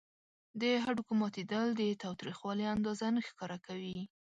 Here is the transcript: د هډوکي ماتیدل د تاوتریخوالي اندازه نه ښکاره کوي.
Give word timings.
د 0.61 0.63
هډوکي 0.83 1.13
ماتیدل 1.21 1.65
د 1.75 1.81
تاوتریخوالي 2.01 2.65
اندازه 2.75 3.05
نه 3.15 3.21
ښکاره 3.27 3.57
کوي. 3.67 3.99